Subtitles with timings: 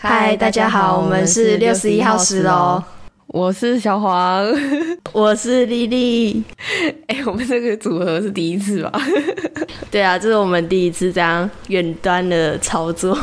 [0.00, 2.80] 嗨，大家好，我们是六十一号十楼，
[3.26, 4.46] 我是小黄，
[5.10, 6.40] 我是丽丽。
[7.08, 8.92] 哎，我们这个组合是第一次吧？
[9.90, 13.18] 对啊，这是我们第一次这样远端的操作。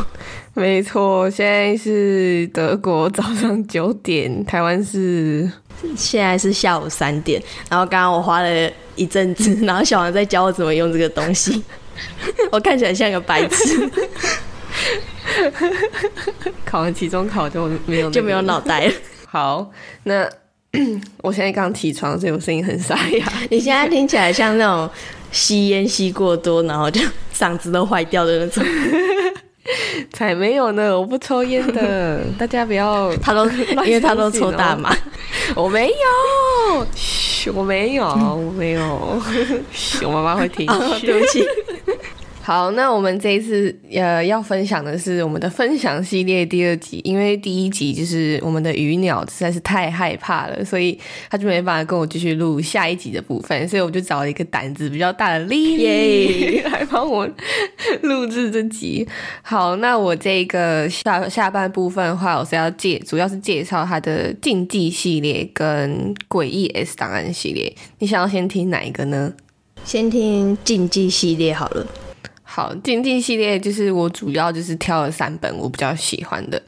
[0.53, 5.49] 没错，现在是德国早上九点，台湾是
[5.95, 7.41] 现在是下午三点。
[7.69, 11.63] 然后刚刚我花了一阵子，然后小黄在教我怎么用这个东西，
[12.51, 13.89] 我看起来像个白痴。
[16.65, 18.93] 考完期中考就没有就没有脑袋了。
[19.27, 19.69] 好，
[20.03, 20.27] 那
[21.23, 23.25] 我现在刚起床，所以我声音很沙哑。
[23.49, 24.89] 你现在听起来像那种
[25.31, 27.01] 吸烟吸过多，然后就
[27.33, 28.63] 嗓子都坏掉的那种。
[30.13, 33.11] 才没有呢，我不抽烟的， 大家不要。
[33.17, 34.95] 他都因为他都抽大麻，
[35.55, 39.19] 我没有，我没有，我没有，
[40.03, 40.67] 我妈妈会听。
[41.01, 41.43] 对不起。
[42.45, 50.95] 好，那我们这一次呃要分享的是我们的分享系列第二集，因为第一集就是我们的鱼鸟实在是太害怕了，所以
[51.27, 57.27] 他就没办法跟我继续录下一集的部分，所以我就找了一个胆子比较大的丽丽 来帮我
[58.03, 59.07] 录制这集。
[59.41, 69.33] 好，那我这个下下半部分的话，我是要介主要是介绍他的竞技系列跟诡异 S 档案系列，你想要先听哪一个呢？
[69.83, 71.87] 先听竞技系列好了。
[72.55, 76.61] 好，竞技系列就是我主要就是挑了三本我比较喜欢的，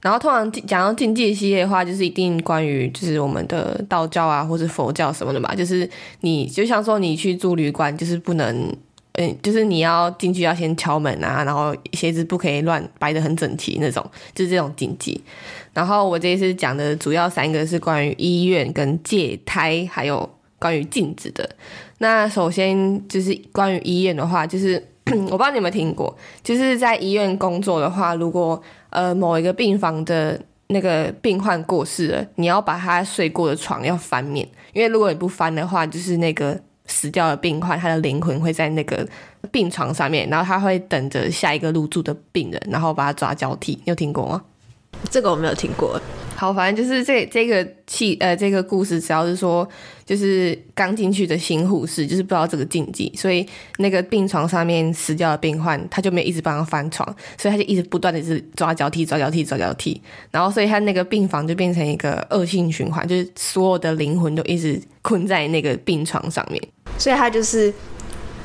[0.00, 5.86] 然后通常讲到竞技系列的话，就是一定关于就是我们的道教啊，或者佛教什么的嘛，就是
[6.22, 8.74] 你就像说你去住旅馆，就是不能，
[9.12, 14.02] 嗯，就是你要进去要先敲门啊，然后鞋子不可以乱摆的很整齐那种，
[14.34, 15.22] 就是这种禁忌。
[15.74, 20.26] 然后我这一次讲的主要三个是关于医院跟戒胎，还有
[20.58, 21.46] 关于禁止的。
[21.98, 24.82] 那首先就是关于医院的话，就是。
[25.30, 39.06] 我不知道你有没有听过，就是在医院工作的话，如果呃某一个病房的那个病患过世了，你要把他睡过的床要翻面，因为如果你不翻的话，就是那个死掉的病患他的灵魂会在那个
[39.50, 43.72] 病床上面，然后他会等着下一个入住的病人，然后把他抓交替。
[43.72, 44.42] 你有听过吗？
[45.10, 46.00] 这个我没有听过。
[46.36, 49.66] 好，反正就是这这个气呃，这个故事只要是说，
[50.04, 53.46] 就是刚进去的新护士，就是不知道这个禁忌，所以
[53.78, 66.60] 那个病床上面死掉的病患，他就没有一直帮他翻床，所以他就一直不断的是抓交替、抓交替、抓交替，然后所以他那个病房就变成一个恶性循环，就是所有的灵魂都一直困在那个病床上面，
[66.98, 67.72] 所以他就是。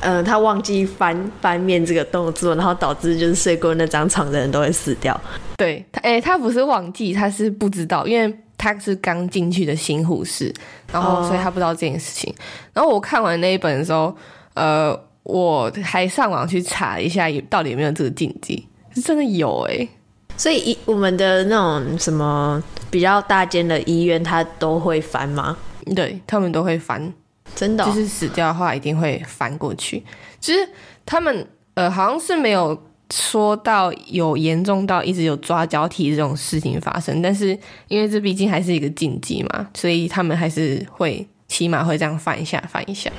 [0.00, 5.18] 呃，他忘记翻翻面这个动作，然后导致就是睡过那张床的人都会死掉。
[5.56, 10.52] 对他，哎，他不是忘记，他是不知道，因为他是刚进去的新护士，
[10.90, 12.34] 然后所以他不知道这件事情。
[12.72, 14.16] 然后我看完那一本的时候，
[14.54, 18.66] 呃，我还上网去查一下，有到底有没有这个禁忌？
[18.94, 19.86] 是真的有哎。
[20.36, 25.54] 所以医我们的那种什么比较大间的医院，他都会翻吗？
[25.94, 27.12] 对他们都会翻。
[27.54, 30.02] 真的，就是死掉的话一定会翻过去。
[30.38, 30.68] 其实
[31.04, 32.80] 他们呃好像是没有
[33.12, 43.10] 说到有严重到一直有抓交替这种事情发生，但是因为这毕竟还是一个禁忌嘛，所以他们还是会起码会这样翻一下翻一下。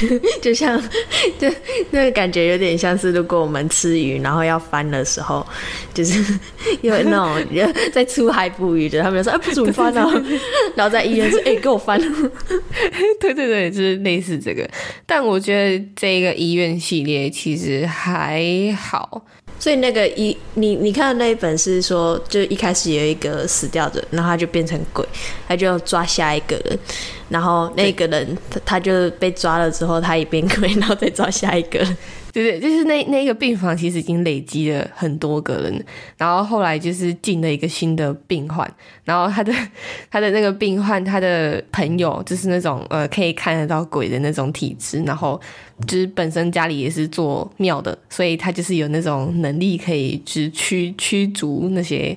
[0.40, 0.80] 就像，
[1.36, 1.48] 就
[1.90, 5.44] 那个感觉有点像是，如果我们吃鱼，然后要翻的时候，
[5.92, 6.38] 就是
[6.80, 7.44] 因为那种
[7.92, 10.08] 在出海捕鱼的，他们说：“哎，不准翻啊！”
[10.76, 12.00] 然后在医院说：“哎，给我翻。”
[13.18, 14.68] 对对对，就是类似这个。
[15.04, 18.44] 但我觉得这个医院系列其实还
[18.78, 19.26] 好。
[19.60, 25.06] 所以那个一你你看的那一本是说，就一开始有一个死掉的，然后他就变成鬼，
[25.46, 26.78] 他就抓下一个人，
[27.28, 31.86] 然后那个人他他就被抓了之后，他也变鬼，然后再抓下一个。
[32.32, 35.84] 对对，就是那那个病房其实已经累积了很多个人，
[36.16, 38.68] 然后后来就是进了一个新的病患，
[39.04, 39.52] 然后他的
[40.10, 45.40] 他的那个病患他的朋友就是那种呃可以看得到鬼的那种体质，然后
[45.86, 52.16] 就是本身家里也是做庙的，所以他就是有那种能力可以去驱驱逐那些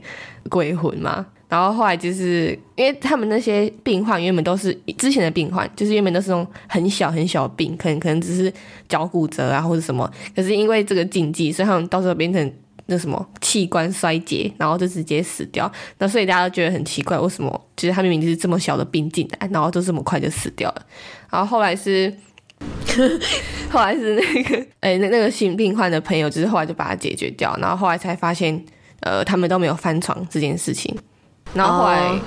[0.49, 1.25] 鬼魂嘛。
[1.53, 8.51] 然后后来就是因为他们那些病患原本都是之前的病患，就是原本都是那种很小很小的病，可能可能只是
[8.89, 12.53] 脚骨折啊或者什么，可是因为这个禁忌，所以他们到时候变成
[12.87, 15.71] 那什么器官衰竭，然后就直接死掉。
[15.99, 20.83] 那所以大家都觉得很奇怪，为什么其实他明明就是这么小的病进来，然后就这么快就死掉了。
[21.29, 22.11] 然后后来是
[23.69, 28.59] 后来是那个哎那那个新病患的朋友，就是后来就把它解决掉，然后后来才发现
[29.01, 30.97] 呃他们都没有翻床这件事情。
[31.53, 32.19] 然后后来，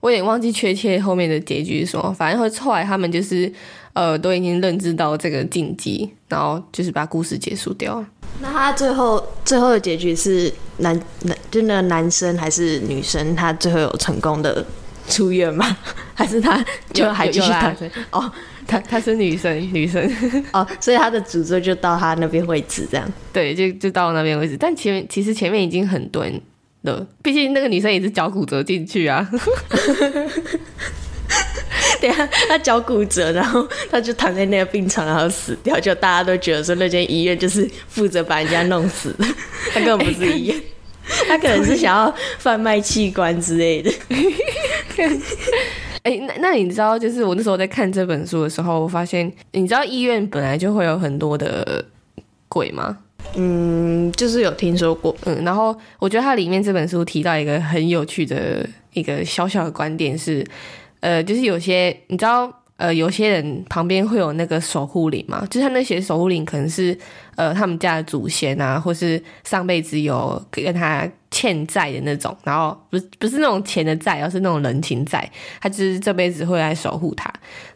[0.00, 2.12] 我也忘记确切后面的结局是什么。
[2.12, 3.52] 反正后后来他们就是，
[3.92, 8.04] 呃，都已经认知到这个禁忌，然后就是把故事结束掉。
[8.40, 13.34] 那他最后最后的结局是男男就那个男生还是女生？
[13.34, 14.64] 他最后有成功的
[15.08, 15.76] 出院吗？
[16.12, 17.76] 还是他就还继续有有啦
[18.10, 18.22] 当？
[18.22, 18.32] 哦
[18.66, 20.02] 他他是女生， 女生，
[20.52, 23.12] 哦，所以他的诅咒就到他那边为止，这样。
[23.32, 24.56] 对，就就到那边为止。
[24.56, 26.40] 但前面其实前面已经很多人
[26.86, 29.28] 了，毕竟那个女生也是脚骨折进去啊。
[32.00, 39.24] 对啊，他脚骨折，然后他就躺在那个病床，然后死掉，就大家都觉得说那间医院就是负责把人家弄死的，
[39.72, 40.60] 他根本不是医院，
[41.26, 43.90] 他可能是想要贩卖器官之类的。
[46.02, 51.84] 哎、那那你知道，就是我那时候在看这本书的时候，我发现，你知道医院本来就会有很多的
[52.48, 52.98] 鬼吗？
[53.34, 60.42] 嗯，就是有听说过，嗯，然后我觉得它里面这本书提到一个很有趣的一个小小的观点是，
[61.00, 66.96] 呃，就是有些你知道，呃，有些人旁边会有那个守护灵嘛，就是他那些守护灵可能是
[67.34, 75.30] 呃他们家的祖先啊，或是上辈子有跟他欠债的那种，然后不是不是那种钱的债，而是那种人情债，
[75.60, 77.30] 他就是这辈子会来守护他，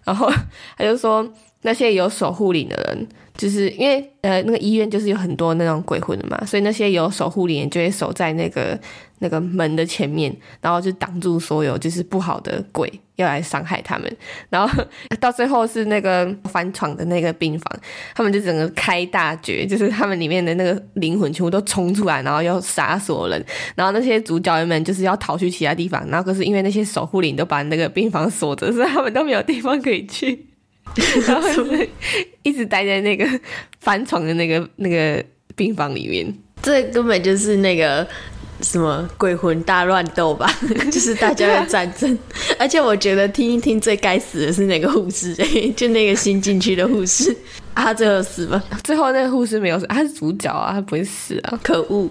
[0.05, 0.31] 然后
[0.79, 1.26] 他就说
[1.62, 3.09] 那些有守护灵的人。
[3.37, 8.79] 就是因为呃，那个医院就是有很多那种鬼魂的嘛，所以那些有守护灵就会守在那个
[9.21, 14.15] 那个门的前面，然后就挡住所有就是不好的鬼要来伤害他们。
[14.51, 14.85] 然后
[15.19, 17.81] 到最后是那个翻床的那个病房，
[18.15, 23.43] 他们就整个开大绝，就是他们里面的那个灵魂全部都冲出来，然后要杀所有人。
[23.75, 30.50] 然后那些主角们就是要逃去其他地方，然后可是因为那些守护灵都把那个病房锁着，所以他们都没有地方可以去。
[31.27, 31.89] 然后就是
[32.43, 33.27] 一直待在那个
[33.81, 36.33] 翻床的那个那个病房里面。
[36.63, 38.07] 这根本就是那个
[38.61, 40.53] 什么鬼魂大乱斗吧，
[40.93, 42.19] 就是大家的战争。
[42.59, 47.31] 而且我觉得听一听最该死的是那个护士、欸， 就那个新进去的护士，
[47.73, 48.63] 啊，他最后死吗？
[48.85, 51.59] 最后那个护士没有死，他是主角啊，他不会死啊。
[51.63, 52.11] 可恶！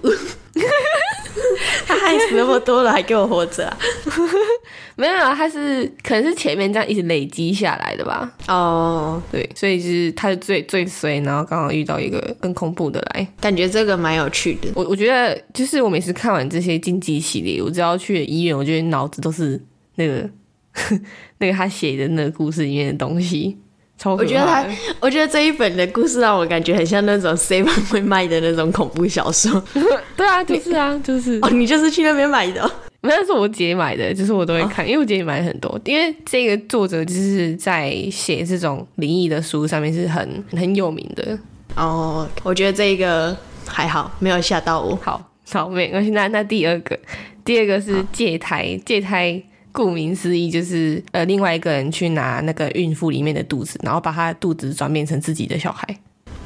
[1.86, 3.78] 他害死那么多了，还给我活着啊！
[4.96, 8.30] 没有啊，他是可能是前面这样一直累积下来的吧。
[8.48, 13.28] 哦，对，所以就是他是最最衰，然后刚好遇到一个更恐怖的来。
[13.40, 14.70] 感觉这个蛮有趣的。
[14.76, 19.62] 我我觉得就是我每次看完这些禁忌系列，我只要去医院，我觉得脑子都是
[19.96, 20.30] 那个
[21.40, 23.58] 那个他写的那个故事里面的东西，
[24.00, 24.66] 超我觉得他，
[25.02, 29.62] 我觉得这一本的故事让我感觉很像那种 Seven 会卖的那种恐怖小说。
[30.16, 35.78] 对啊，就是啊，就是哦，你就是去那边买的哦、那是我姐买的，就是我都会看，因为我姐也买很多。
[35.84, 41.38] 因为这个作者就是在写这种灵异的书上面是很很有名的。
[41.76, 43.36] 哦，我觉得这个
[43.66, 44.98] 还好，没有吓到我。
[45.04, 45.22] 好，
[45.52, 46.12] 好，没关系。
[46.12, 46.98] 那那第二个，
[47.44, 49.44] 第二个是借胎，借胎。
[49.72, 55.98] 顾名思义，就是呃，另外一个人去拿那个孕妇里面的肚子，然后把她的肚子转变成自己的小孩，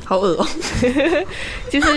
[0.03, 0.47] 好恶哦、
[1.71, 1.87] 就是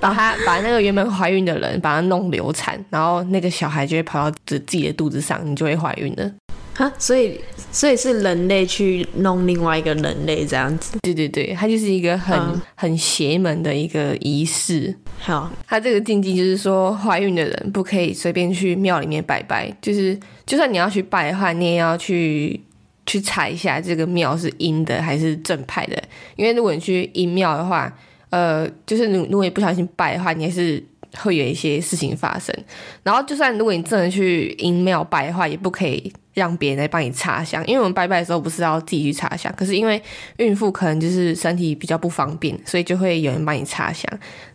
[0.00, 6.32] 把她把那个原本怀孕的人把她弄流产，然后那个小孩就会跑到自自己的肚子上，你就会怀孕了。
[6.74, 7.40] 哈，所以
[7.70, 10.98] 所以是人类去弄另外一个人类这样子。
[11.02, 14.94] 对对对，它就是一个很、嗯很邪门的一个仪式。
[15.20, 22.60] 好，它这个禁忌就是说，怀孕的人不可以随便去庙里面拜拜，就是就算你要去拜的话，你也要去
[23.06, 26.02] 去查一下这个庙是阴的还是正派的。
[26.36, 27.90] 因为如果你去阴庙的话，
[28.30, 30.82] 呃，就是如如果你不小心拜的话，你也是
[31.18, 32.54] 会有一些事情发生。
[33.02, 40.02] 然后，就算如果你真的去阴庙拜的话，也不可以让别人来帮你插香，因为我们拜拜的时候不是要自己去插香，可是因为
[40.36, 44.06] 孕妇可能就是身体比较不方便，所以就会有人帮你插香。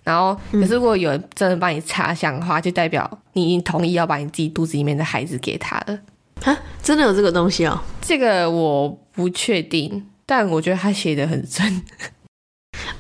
[0.04, 6.00] 然后，可是如果有人真的帮你插香的话，就代表你已经同意要把你自己肚子里面的孩子给他了。
[6.42, 11.82] 哈，真的有这个东西哦、这个我不确定，但我觉得他写的很真。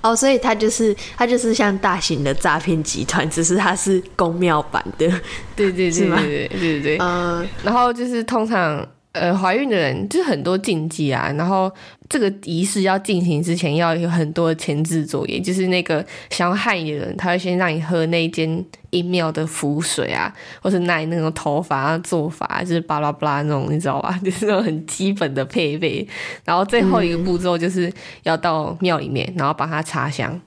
[0.01, 5.07] 哦，所以它就是它就是像大型的诈骗集团，只是它是公庙版的。
[5.55, 6.97] 对对对对对对对。
[6.99, 8.87] 嗯、然后就是通常
[9.19, 11.71] 呃怀孕的人就是很多禁忌啊，然后
[12.07, 24.19] 这个仪式要进行之前要有很多的前置作业，就是那个想要害你的人，他会先让你喝那间阴庙的符水啊，或是奶那种头发啊做法，就是巴拉巴拉那种，你知道吧？
[24.23, 26.07] 就是那种很基本的配备。
[26.45, 27.91] 然后最后一个步骤就是
[28.23, 30.39] 要到庙里面，然后帮他插香，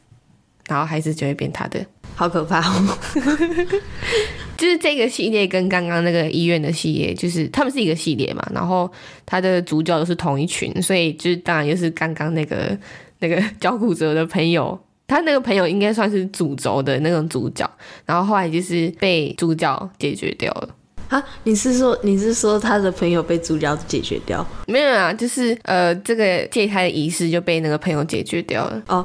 [0.66, 1.84] 然后孩子就会变他的。
[2.14, 2.98] 好可怕哦！
[4.56, 8.90] 就是这个系列跟刚刚那个医院的系列，就是他们是一个系列嘛，然后
[9.26, 12.78] 他的主角都是同一群，所以就是当然就是刚刚那个
[13.18, 14.78] 那个脚骨折的朋友，
[15.08, 17.68] 他那个朋友应该算是主轴的那种主角，
[18.06, 20.68] 然后后来就是被主角解决掉了。
[21.12, 24.44] 啊，你是说你是说他的朋友被主角解决掉？
[24.66, 28.82] 没有啊，就是呃，这个借胎的仪式就被那个朋友解决掉了。
[28.88, 29.04] 哦，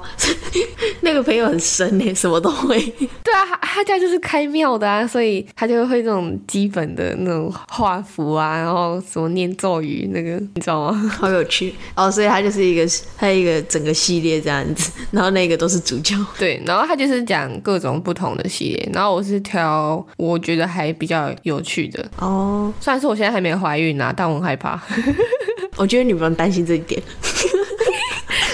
[1.01, 2.79] 那个朋友很神呢，什么都会。
[3.21, 10.97] 对啊，他他家就是开庙的啊，所以他就会这种基本的那种画符啊，然后什么念咒语，那个你知道吗？
[11.19, 16.15] 好有趣哦，所以他就是一个他一个整个系列这样子，然后那个都是主角。
[16.39, 21.96] 对，然后他就是讲各种不同的系列，然后我是挑我觉得还比较有趣的。
[22.17, 24.81] 哦，虽然说我现在还没怀孕啊，但我很害怕。
[25.77, 27.01] 我觉得你不用担心这一点。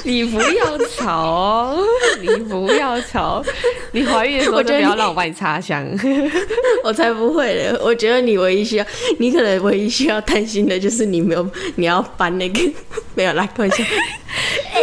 [0.06, 1.84] 你不要吵哦，
[2.20, 3.42] 你不要吵。
[3.94, 5.88] 你怀孕的时候就不要让我帮你插香。
[6.84, 7.74] 我才不会嘞！
[7.82, 8.86] 我觉得你唯一需要，
[9.18, 12.60] 你可能唯一需要担心的就是你没有，你要搬那个
[13.16, 13.84] 没有来过一下。
[14.74, 14.82] 哎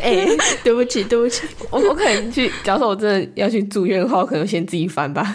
[0.00, 0.26] 哎，
[0.62, 5.34] 对不起，对不起，我我可能去，假如说我真的要去住院的话，我可能先自己翻吧。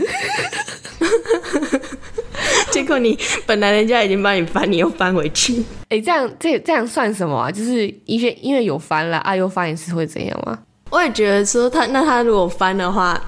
[2.79, 5.63] 结果你本来人家已经帮你翻，你又翻回去。
[5.89, 7.51] 哎，这样这这样算什么啊？
[7.51, 10.57] 就是因为因为有翻了啊，又翻一次会怎样吗？
[10.89, 13.19] 我也觉得说他那他如果翻的话，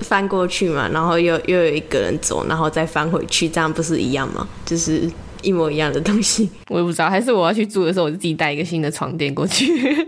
[0.00, 4.48] 翻过去嘛，然后又又有一个人走，然后再翻回去，这样不是一样吗？
[4.64, 5.10] 就是
[5.44, 6.48] 一模一样的东西。
[6.68, 9.70] 我也不知道，还是我要去住的时候，我就自己带一个新的床垫过去。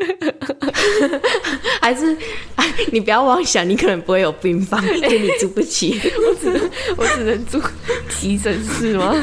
[1.81, 2.17] 还是
[2.91, 6.01] 你不要妄想，你可能不会有病房，因为你住不起。
[6.29, 7.61] 我只能我只能住
[8.09, 9.15] 急诊室吗？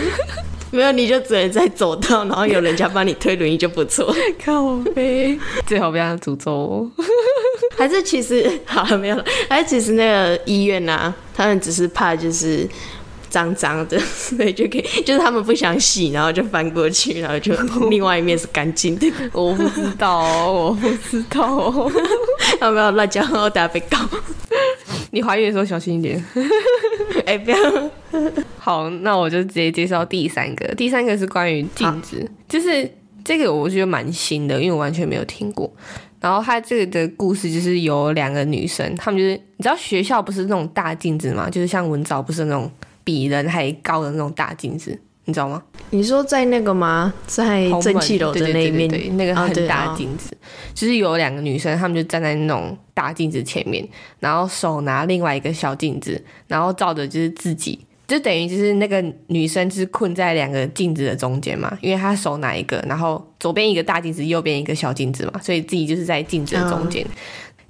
[0.71, 4.15] 没有，你就只能在走道，然后有人家帮你推轮椅就不错。
[4.43, 6.91] 靠呗，最好不要诅咒我。
[7.77, 9.25] 还是其实好了没有了？
[9.49, 12.67] 还是其实那个医院呐，他们只是怕就是
[13.33, 17.51] 脏脏的， 所以就可以，就是他们不想洗，然后就翻过去，然后就
[17.89, 19.11] 另外一面是干净的。
[19.31, 21.89] 我不知道，我不知道。
[22.61, 23.27] 要不要乱讲？
[23.33, 23.97] 我等下被告。
[25.09, 26.23] 你怀孕的时候小心一点。
[27.25, 27.57] 哎，不要。
[28.59, 30.67] 好，那我就直接介绍第三个。
[30.75, 32.87] 第三个是关于镜子，就是
[33.25, 35.71] 这个我觉得蛮新的，因为我完全没有听过。
[36.21, 41.49] 然后它这个的故事就是有两个女生，她们就是你知道学校不是那种大镜子嘛？
[41.49, 42.71] 就是像文藻不是那种
[43.03, 45.61] 比人还高的那种大镜子，你知道吗？
[45.89, 47.13] 你说在那个吗？
[47.27, 50.35] 在蒸汽楼的那一面，对那个很大镜子，
[50.73, 53.87] 就是有两个女生，她们就站在那种大镜子前面，
[54.19, 57.79] 然后手拿另外一个小镜子，然后照着就是自己。
[58.05, 67.03] 就等于就是那个女生是困在两个镜子的中间嘛，因为她手拿一个，然后左边一个大镜子，右边一个小镜子嘛，所以自己就是在镜子的中间。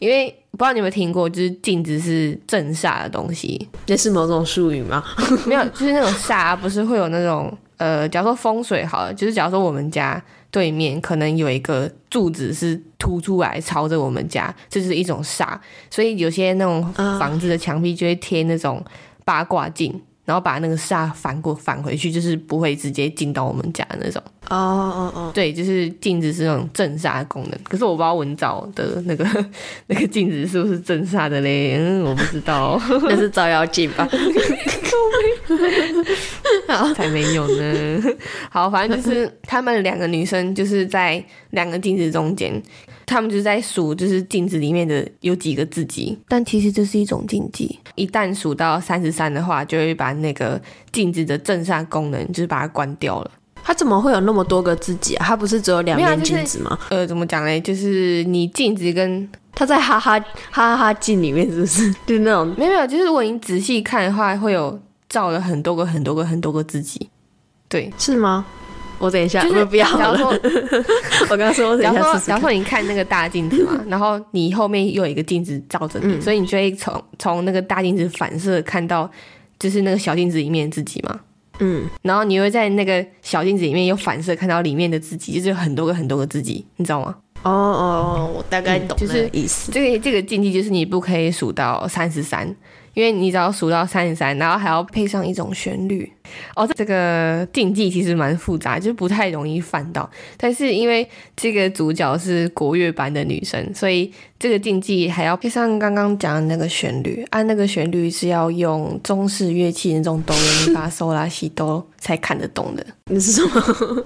[0.03, 5.01] 因为不知道你有没有听过，就是镜子是镇煞的东西，这是某种术语吗？
[5.48, 15.57] 没有，就是那种煞，不是会有那种呃，假如说风水好了，就是假如说我们家对面可能有一个柱子是凸出来朝着我们家，这是一种煞，
[15.89, 18.83] 所以有些那种房子的墙壁就会贴那种
[19.24, 20.01] 八卦镜。
[20.25, 24.21] 然后把那个煞反过返回去，就是不会直接进到我们家的那种。
[24.49, 27.59] 哦哦哦，对，就是镜子是那种镇煞的功能。
[27.67, 29.25] 可是我不知道文藻的那个
[29.87, 31.77] 那个镜子是不是镇煞的嘞？
[31.77, 34.07] 嗯，我不知道， 那是照妖镜吧？
[36.67, 38.03] 好，才没有呢。
[38.50, 42.62] 好，反正就是他们两个女生就是在两个镜子中间。
[43.05, 47.77] 他们就是在数，就是镜子里面的有几个自己，但其实这是一种禁忌。
[47.95, 50.59] 一旦数到三十三的话，就会把那个
[50.91, 53.31] 镜子的正煞功能就是把它关掉了。
[53.62, 55.25] 它怎么会有那么多个自己啊？
[55.27, 56.79] 它不是只有两面镜子吗？
[56.89, 57.59] 呃，怎么讲呢？
[57.59, 61.91] 就是你镜子跟他在哈哈哈哈哈镜里面，是不是？
[62.05, 67.10] 就是那种没有没有，就是如果你仔细看的话，会有照了很多个很多个很多个自己。
[67.69, 68.45] 对，是吗？
[69.00, 70.39] 我等一下，我不要了。
[71.29, 79.10] 我刚刚说，假如说，假如说你看那个大镜子嘛，然后你后面又有一个镜子照着你，所以你就会从从那个大镜子反射看到，
[79.60, 81.19] 就是那个小镜子里面自己嘛。
[81.60, 87.15] 嗯，然后你会在那个小镜子里面又反射看到里面的自己，就是很多个很多个自己，你知道吗？
[87.43, 89.71] 哦哦，我大概懂就是意思。
[89.71, 92.55] 这个这个禁忌就是你不可以数到三十三。
[92.95, 96.07] 因为你只要数到三十三，然后还要配上一种旋律
[96.55, 100.07] 哦，这个禁忌其实蛮复杂，就不太容易犯到。
[100.38, 112.85] 但是因为这个主角是国乐班的女生，所以这个禁忌还要配上刚刚讲的那个旋律，按那个旋律是要用中式乐器那种哆来咪发嗦啦西哆才看得懂的。
[113.05, 114.05] 你是什么？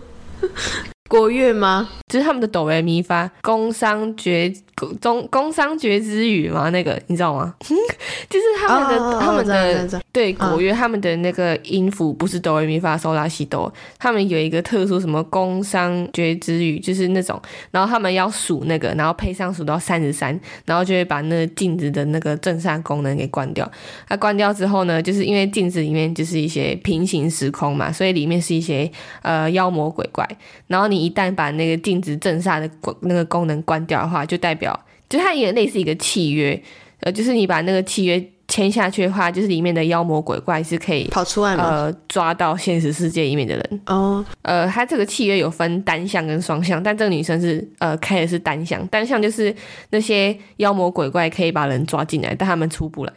[1.07, 1.89] 国乐吗？
[2.07, 4.51] 就是他们的哆来咪发，工商绝
[5.01, 6.69] 中工商绝之语吗？
[6.69, 7.53] 那个你知道吗？
[8.29, 23.69] 就是他们的、他们的对国乐，他们的那个音符不是哆来咪发嗦拉西哆，他们有一个特殊什么工商觉之语，就是那种，然后他们要数那个，然后配上数到三十三，然后就会把那个镜子的那个正煞功能给关掉。
[24.07, 28.89] 它关掉之后呢，就是因为镜子里面就是一些平行时空嘛，所以里面是一些
[29.21, 30.27] 呃妖魔鬼怪。
[30.67, 34.77] 然后你一旦把那个禁止正煞的关那个功能关掉的话，就代表
[35.09, 36.61] 就它也类似一个契约，
[37.01, 41.63] 呃，就是你把那个契约签下去的话，就是里面的妖魔鬼怪是可以跑出来吗？
[41.65, 43.81] 呃抓到现实世界里面的人。
[43.87, 49.53] 哦，呃，它这个契约有分单向跟双向，但这个女生是呃开的是单向，单向就是
[49.89, 53.13] 那些妖魔鬼怪可以把人抓进来，但他们出不来。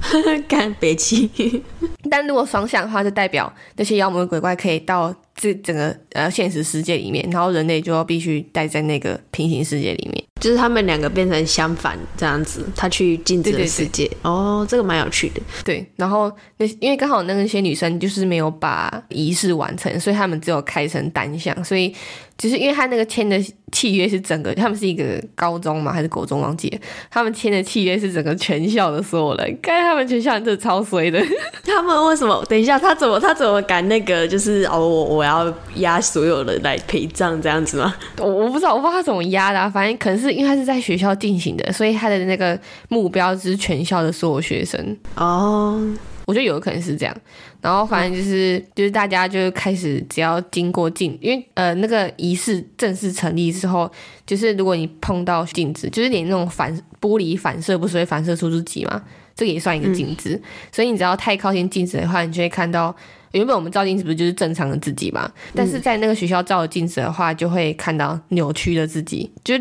[0.48, 1.30] 干北气，
[2.10, 10.22] 但如果双向的话，就代表那些妖魔鬼怪可以到这整个呃现实世界里面，然后人类就要必须待在那个平行世界里面。
[10.38, 14.10] 就是他们两个变成相反这样子，他去镜子对对对的世界。
[14.22, 15.40] 哦，这个蛮有趣的。
[15.64, 21.94] 对，然后那因为刚好那些女生就是没有把仪式完成，所以他们只有开成单向，所以
[22.38, 23.38] 就是因为他那个签的
[23.70, 26.78] 契约是整个，他们是一个高中嘛还是国中忘记了，
[27.10, 31.22] 他们签的契约是整个全校的所有人，该他们全校人真的超衰的，
[31.66, 32.42] 他们为什么？
[32.48, 34.26] 等一下，他怎么他怎么敢那个？
[34.26, 35.29] 就是哦，我我要
[35.76, 37.94] 压所有人来陪葬这样子吗？
[38.18, 42.58] 我我不知道我不知道他怎么压的、啊，反正可能是因为他是在学校进行的，所以他的那个
[42.88, 44.96] 目标就是全校的所有学生。
[45.16, 45.80] 哦，
[46.26, 47.16] 我觉得有可能是这样，
[47.60, 53.90] 然后反正就是、就是大家就开始只要经过镜，因为呃那个仪式正式成立之后，
[54.26, 59.02] 就是如果你碰到镜子，就是连那种反玻璃反射不是会反射出自己吗？
[59.34, 62.94] 这个也算一个镜子，所以你只要太靠近镜子的话，你就会看到。
[63.32, 65.30] 原本我们照镜子不是就是正常的自己嘛？
[65.54, 69.54] 但是在那个学校照的镜子的话，就会看到扭曲的自己，就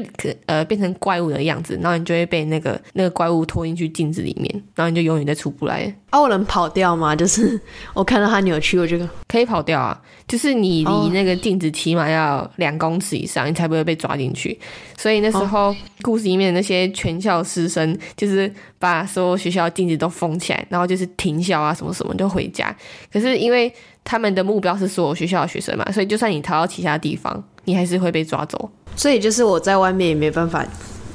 [0.45, 5.93] 呃变成怪物的样子，然后你就会被那个那个怪物拖进去镜子里面，然后你就永远再出不来。
[6.09, 7.15] 啊，我能跑掉吗？
[7.15, 7.59] 就是
[7.93, 8.97] 我看到他扭曲，我就
[9.27, 14.59] 可以跑掉啊，就是你哦离那个镜子起码要两公尺以上，你才不会被抓进去。
[14.97, 22.75] 所以那时候故事里面的那些全校师生，就是把所有学校镜子都封起来，然后就是停校啊什么什么就回家。
[23.13, 23.58] 可是因为
[24.03, 28.69] 他们的目标是所有学校的学生嘛，所以就算你逃到其他地方，你还是会被抓走。
[28.95, 30.65] 所以就是我在外面也没办法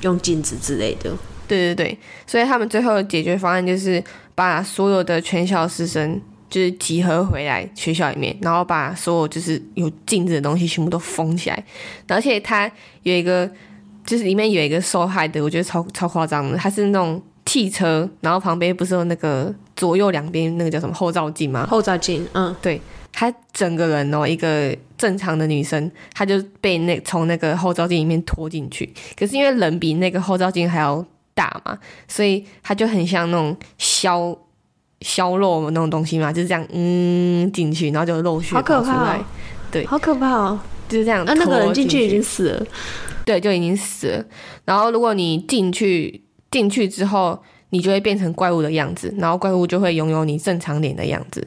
[0.01, 1.11] 用镜子之类的。
[1.47, 4.03] 对对对，所以他们最后的解决方案就是
[4.35, 11.65] 把所有的全校师生就是集合回来学校里面，然后把所有就是有镜子的东西全部都封起来，
[12.09, 12.71] 而且他
[13.03, 13.51] 有一个
[14.07, 21.67] 就是里面有一个受害的，我觉得超超夸张的，他是那种汽车，然后旁边不是有那个左右两边那个叫什么后照镜吗？
[21.67, 22.81] 后照镜，嗯，对
[23.13, 28.93] 她整个人哦，一个正常的女生，她就被那从那个后照镜里面拖进去。
[29.19, 31.05] 可是因为人比那个后照镜还要
[31.35, 31.79] 大嘛，
[32.09, 34.39] 所以她就很像那种削
[35.03, 39.25] 削肉那种东西嘛，就是这样嗯进去，然后就漏血好可跑出来，怕哦，
[39.71, 40.61] 对好可怕哦。
[40.87, 41.25] 就是这样。
[41.25, 42.67] 那那个人进去已经死了，
[43.25, 44.25] 对，就已经死了。
[44.67, 46.23] 然后如果你进去
[46.55, 47.37] 进去之后，
[47.71, 51.45] 你就会变成怪物的样子，然后怪物就会拥有你正常脸的样子。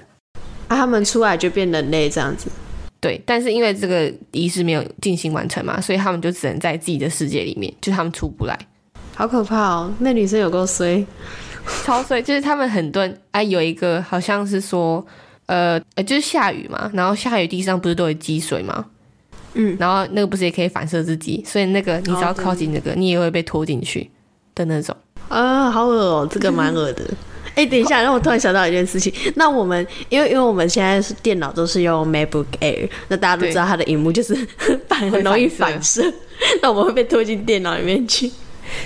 [0.67, 2.49] 啊，他们出来就变人类这样子。
[2.99, 8.59] 对，但是因为这个仪式没有进行完成嘛，所以他们就只能在自己的世界里面，就他们出不来。
[9.15, 9.93] 好可怕哦！
[9.99, 11.05] 那女生有够衰，
[11.85, 15.05] 超衰， 就是他们很多人啊，有一个好像是说，
[15.45, 18.87] 呃呃，就是下雨嘛，然后下雨地上不是都有积水吗？
[19.53, 24.11] 嗯，然后那个不是也可以反射自己，所以那个你只要靠近那个，你也会被拖进去
[24.57, 24.95] 的那种。
[25.29, 27.03] 啊，好恶哦、这个蛮恶的。
[27.55, 29.11] 哎、等一下，让我突然想到一件事情。
[29.35, 34.35] 那我们因为因为我们现在是电脑都是用 MacBook Air，那大家都知道它的荧幕就是
[34.87, 36.03] 反 很容易反射，
[36.61, 38.31] 那我们会被拖进电脑里面去。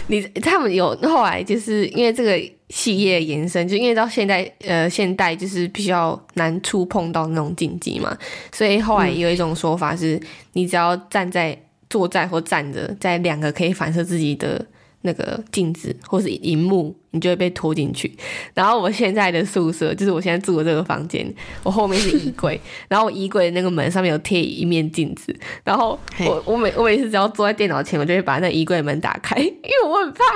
[0.08, 8.18] 你他们有后来就是因为这个系列延伸，就因为到现在呃现代就是比较难触碰到那种禁忌嘛，
[8.54, 10.18] 所以后来有一种说法是，
[10.54, 11.58] 你只要站在
[11.90, 14.64] 坐在或站着，在两个可以反射自己的
[15.02, 18.12] 那个镜子或是荧幕，你就会被拖进去。
[18.54, 21.32] 然后我现在的宿舍就是我现在住的这个房间，
[21.64, 30.24] 我后面是衣柜， 然后我衣柜的那个门上面有贴一面镜子，然后我我每我每次只要坐在电脑前，我就会把那衣柜门打开，因为我很怕。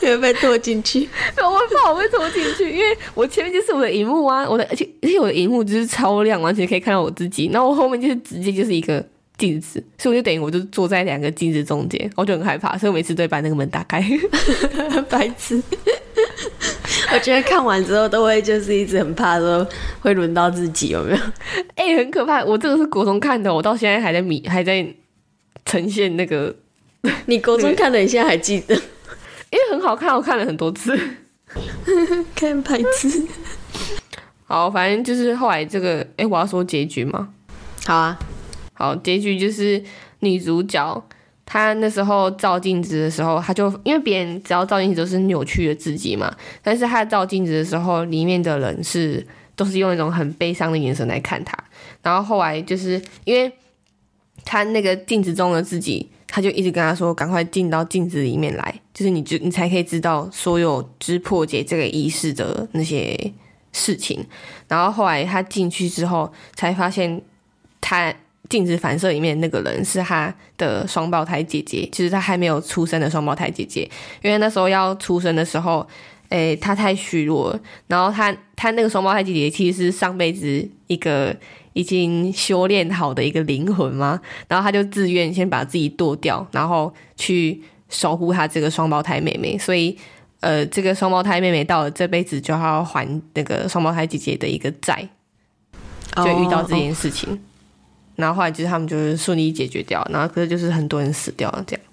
[0.00, 1.08] 会被拖进去。
[1.36, 9.04] 我很怕我被拖进去，因为我前面就是我的荧幕啊，我的而且而且我的荧幕就是超亮，完全可以看到我自己，然后我后面就是直接就是一个
[9.36, 14.02] 镜子，所以我就等于我就坐在两个镜子中间，我就很害怕，所以我每次都会把那个门打开。
[15.10, 15.62] 白痴。
[17.12, 19.66] 我觉得看完之后都会就是一直很怕说
[20.00, 21.18] 会轮到自己有没有？
[21.76, 22.44] 哎、很可怕！
[22.44, 24.86] 我这个是国中看的，我到现在还在迷，还在
[25.64, 26.54] 呈现那个，
[27.26, 28.74] 你国中看的，你现在还记得？
[28.74, 30.98] 因为很好看，我看了很多次。
[32.34, 33.22] 看白痴。
[34.46, 37.28] 好，反正就是后来这个，哎，我要说结局吗？
[37.86, 38.18] 好啊，
[38.74, 39.82] 好，结局就是
[40.18, 41.04] 女主角
[41.46, 51.56] 她那时候照镜子的时候，她就因为别人只要照镜子都是扭曲的自己嘛，但是她照镜子的时候，里面的人是都是用一种很悲伤的眼神来看她。
[52.02, 53.52] 然后后来就是因为
[54.44, 63.32] 她那个镜子中的自己，她就一直跟她说：“赶快进到镜子里面来，就是你就你才可以知道所有知破解这个仪式的那些
[63.72, 64.26] 事情。”
[64.66, 67.22] 然后后来她进去之后，才发现。
[67.86, 68.14] 他
[68.48, 73.88] 镜子反射里面那个人是他的双胞胎姐姐，其实他还没有出生的双胞胎姐姐，
[74.22, 75.86] 因为那时候要出生的时候，
[76.28, 81.34] 诶，他太虚弱，然后他他那个双胞胎姐姐其实是上辈子一个
[81.72, 89.96] 已经修炼好的一个灵魂嘛，然后他就自愿先把自己剁掉，然后去守护他这个双胞胎妹妹，所以
[90.40, 95.08] 呃，这个双胞胎妹妹到了这辈子就要还那个双胞胎姐姐的一个债，
[96.16, 97.40] 就遇到这件事情。
[98.16, 101.84] 然后后来就是他们就是顺利解决掉，然后可是就是很多人死掉了这样。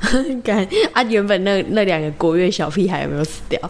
[0.42, 1.02] 干啊！
[1.02, 3.60] 原本那那两个国乐小屁孩有没有死掉？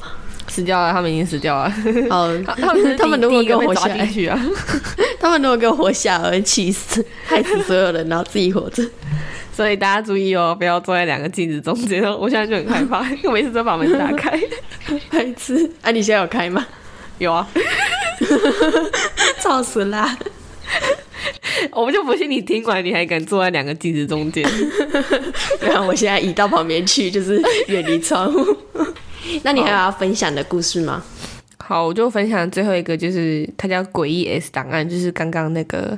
[0.46, 1.72] 死掉了，他们已经死掉了。
[2.08, 4.08] 哦， 他们 他们如果给我活下来，
[5.18, 8.84] 他们如果给我活下来，会气死，害死所有人，然后自己活着。
[9.52, 12.02] 所以大家注意哦，不要坐在两个镜子中间。
[12.02, 14.40] 我现在就很害怕，我每次都把门打开。
[15.10, 15.70] 白痴！
[15.82, 16.64] 啊，你现在有开吗？
[17.18, 17.46] 有啊。
[19.40, 20.16] 吵死啦！
[21.72, 24.42] 我们就不信你听完你还敢坐在两个镜子中间。
[25.60, 28.56] 然后我现在移到旁边去，就是远离窗户。
[29.42, 31.02] 那你还有要分享的故事吗？
[31.58, 35.96] 好，我就分享最后一个，就是它叫《诡异 S 档案》，就是刚刚那个。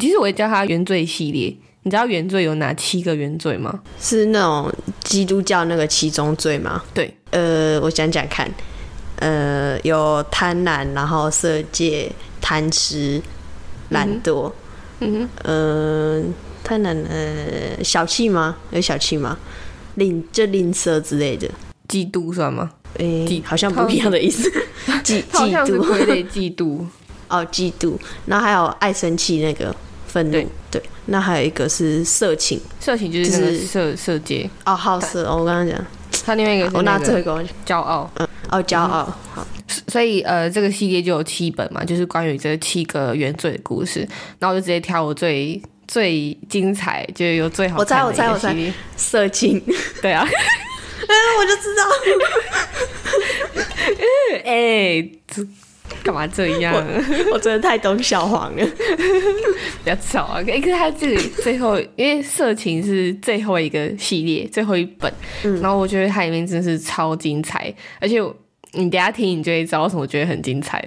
[0.00, 1.54] 其实我也叫它原罪系列。
[1.84, 3.80] 你知道原罪有哪七个原罪吗？
[4.00, 4.72] 是那种
[5.04, 6.82] 基督教那个七宗罪吗？
[6.94, 7.12] 对。
[7.30, 8.50] 呃，我想想看。
[9.16, 13.22] 呃，有贪婪，然后色戒、贪吃、
[13.90, 14.48] 懒惰。
[14.48, 14.52] 嗯
[15.44, 17.84] 哼，太难了。
[17.84, 18.56] 小气吗？
[18.70, 19.36] 有小气吗？
[19.96, 21.48] 吝就吝啬之类的。
[21.88, 22.70] 嫉妒算吗？
[22.98, 24.50] 诶，好像不一样的意思。
[25.02, 26.86] 嫉嫉妒，归类嫉妒。
[27.28, 27.96] 哦，嫉妒。
[28.26, 29.74] 然后还有爱生气那个
[30.06, 30.46] 愤怒。
[30.70, 30.82] 对。
[31.06, 32.60] 那还有一个是色情。
[32.78, 34.48] 色情就是色色戒。
[34.64, 35.24] 哦，好色。
[35.24, 35.84] 我刚刚讲。
[36.24, 38.08] 他另外一个，我拿这个骄傲。
[38.16, 38.28] 嗯。
[38.52, 39.04] 哦，骄傲。
[39.34, 39.46] 好。
[39.88, 44.00] 所以呃，这个系列就有七本嘛，就是关于这七个原罪的故事。
[44.38, 47.78] 然后我就直接挑我最最精彩，就有最好。
[47.78, 48.54] 我猜，我猜，我猜，
[48.96, 49.60] 色情。
[50.02, 50.28] 对啊，哎，
[51.40, 51.82] 我就知道。
[54.44, 55.42] 哎，这
[56.02, 56.74] 干嘛这样？
[57.32, 58.66] 我真的太懂小黄了。
[59.84, 60.42] 不要吵啊！
[60.46, 65.10] 哎，可是他这里最后，因为色情是最后一个系列，最后一本。
[65.44, 65.60] 嗯。
[65.62, 68.20] 然后我觉得它里面真的是超精彩，而且。
[68.72, 70.82] 你等下听，你就会知道为什么我觉得很精彩。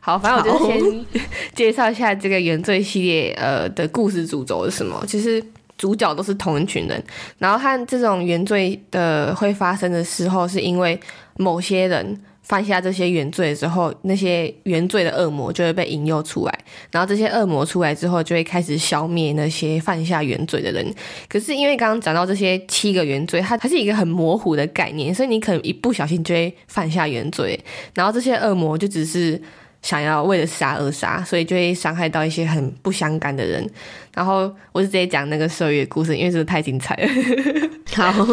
[0.00, 1.06] 好，反正我就先
[1.54, 5.04] 介绍一下这个原罪系列呃的故事主轴是什么。
[5.06, 5.42] 其实
[5.76, 7.02] 主角都是同一群人，
[7.38, 10.98] 然后他这种原罪的会发生的时候，是因为
[11.36, 12.20] 某些人。
[12.50, 16.58] 犯下这些原罪之后，那些原罪的恶魔就会被引诱出来，
[16.90, 20.84] 然后这些恶魔出来之后，就会开始消灭那些犯下原罪的人。
[21.28, 27.56] 可是因为刚刚讲到这些七个原罪，它它是一个很模糊的概念，所以你可能一不小心就会犯下原罪。
[27.94, 29.40] 然后这些恶魔就只是
[29.80, 33.64] 想要为了杀而杀，所以就会伤害到一些很不相干的人。
[34.12, 37.08] 然后我就直接讲那个色欲故事，因为真的太精彩了。
[37.94, 38.26] 好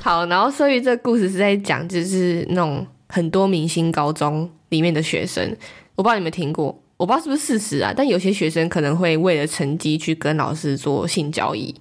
[0.00, 2.86] 好，然后色欲这个故事是在讲就是那种。
[3.08, 5.56] 很多明星高中里面的学生，
[5.94, 6.66] 我不知道你们听过，
[6.96, 7.92] 我不知道是不是事实啊。
[7.96, 11.74] 但有些学生可能会为了成绩去跟老师做性交易。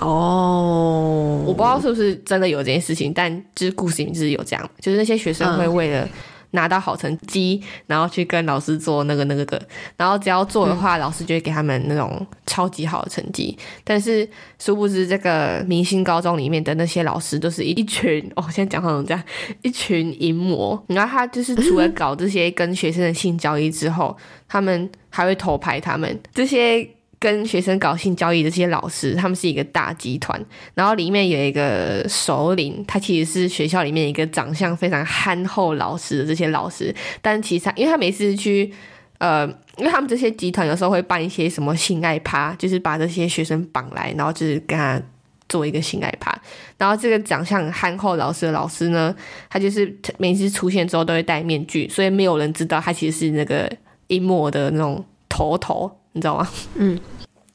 [0.00, 6.08] 哦，我不知道是不是真的有这件事情，但就是故事里面就是有这样，就是那些学生会为了。
[6.54, 9.60] 拿到好成绩，然后去跟老师做那个那个个，
[9.96, 13.56] 然后只要做的话，老师就会给他们那种超级好的成绩。
[13.84, 19.22] 但是殊不知，这个明星高中里面的那些老师都是一群哦，现在讲话这样？
[19.62, 20.82] 一群淫魔。
[20.88, 24.16] 然后他就是除了搞这些跟学生的性交易之后，
[24.48, 26.88] 他们还会偷拍他们这些。
[27.24, 30.38] 跟学生搞性交易的这些老师，他们是一个大集团，
[30.74, 38.70] 然后里面有一个首领，他其实是学校里面一个长相非常憨厚老实的这些老师，但其实他，因为他每次去，
[39.16, 39.46] 呃，
[39.78, 45.00] 因为他们这些集团有时候会办一些什么性爱趴，就是把这些学生绑来，然后就是跟他
[45.48, 46.38] 做一个性爱趴，
[46.76, 49.16] 然后这个长相憨厚老实的老师呢，
[49.48, 53.66] 他就是每次出现之后都会戴面具，所以没有人知道他其实是那个
[54.08, 56.46] 阴谋的那种头头，你知道吗？
[56.76, 57.00] 嗯。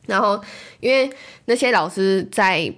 [0.10, 0.42] 然后，
[0.82, 1.10] 因为
[1.46, 2.70] 那些老师在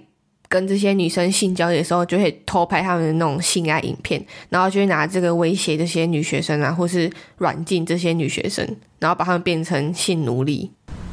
[0.48, 8.64] 跟这些女生性交易的时候，就会偷拍他们的那种性爱影片，然后就会拿这个威胁这些女学生啊，或是软禁这些女学生，
[8.98, 10.70] 然后把她们变成性奴隶。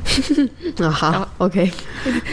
[0.79, 1.69] 啊好，OK，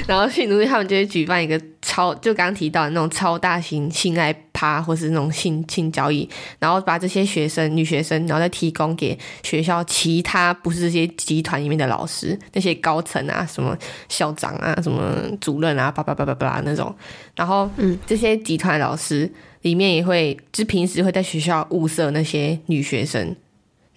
[0.06, 13.76] 然后性奴隶他们就会举办一个超，就刚刚提到的那种超大型性爱趴，或是那种性性交易，然后把这些学生女学生，然后再提供给学校其他不是这些集团里面的老师，那些高层啊，什么
[14.08, 16.94] 校长啊，什么主任啊，叭叭叭叭叭那种，
[17.34, 19.30] 然后嗯，这些集团老师
[19.62, 23.34] 里面也会，就平时会在学校物色那些女学生。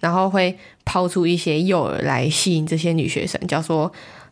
[0.00, 3.90] 然后会抛出一些诱饵来吸引这些女学生，叫说，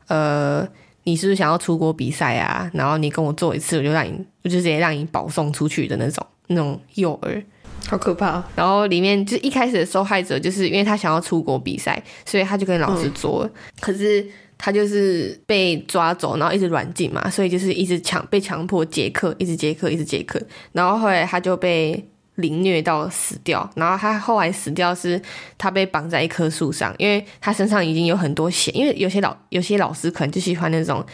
[0.08, 0.66] 呃，
[1.04, 2.68] 你是不是想要出国比赛啊？
[2.74, 4.10] 然后你跟我做一次，我就让你，
[4.42, 7.44] 我就直接让你保送出去的那种那种诱饵，
[7.86, 8.42] 好可怕。
[8.56, 13.48] 然后里面就一开始的受害者就是因为他想要出国比赛，所以他就跟老师做，
[13.80, 14.26] 可是
[14.56, 20.40] 他就是被抓走，然后一直软禁嘛，所以就是一直强被强迫接课，一直接课，一直接课，
[20.72, 22.08] 然后后来他就被。
[22.38, 25.20] 凌虐到死掉，然后他后来死掉是，
[25.56, 31.04] 他被绑在一棵树上，因为他身上已经有很多血，因为有些老有些老师可能就喜欢那种，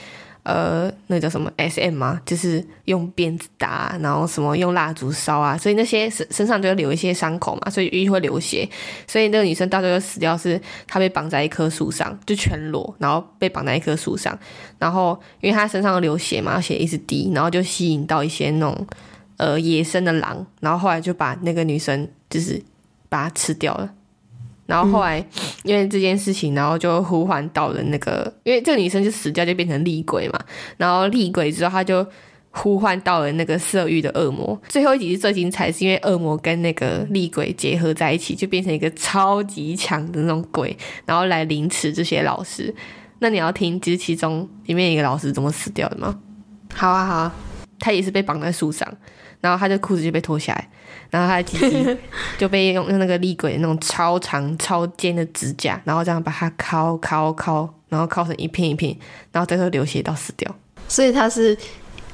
[0.43, 2.21] 呃，那叫什么 S M 吗？
[2.27, 8.69] 就是用鞭子打，然后什么用蜡烛烧啊，所以那些身身上就会留一些伤口嘛，所以一定会流血，
[9.07, 14.39] 所以那个女生到最后死掉是她被绑在一棵树上，就全裸，然后被绑在一棵树上，
[14.79, 18.87] 然后因为她身上流血嘛，血一直滴，然后就吸引到一些那种。
[19.37, 22.63] 呃，野生的狼，然后后来就把那个女生就是
[23.09, 23.93] 把它吃掉了，
[24.67, 25.25] 然后后来
[25.65, 30.39] 因为这件事情，然后就呼唤到了那个，因为这个女生就死掉，就变成厉鬼嘛，
[30.77, 32.07] 然后厉鬼之后，他就
[32.51, 34.57] 呼唤到了那个色欲的恶魔。
[34.69, 42.73] 最后一集是最精彩，是因为恶魔跟那个厉鬼结合在一起，就变成一个超级强的那种鬼，然后来凌迟这些老师。
[43.19, 46.21] 那你要听，就是其中里面一个老师怎么死掉的吗？
[46.73, 47.35] 好啊，好啊，
[47.81, 48.87] 他也是被绑在树上。
[49.45, 50.69] 然后他的裤子就被脱下来，
[51.11, 51.97] 然后他的鸡鸡
[52.39, 58.97] 就被用用那个厉鬼那种超长超尖的指甲，然后这样把它敲敲敲，然后敲成一片一片，
[59.33, 60.51] 然后最后流血到死掉。
[60.89, 61.55] 所以他是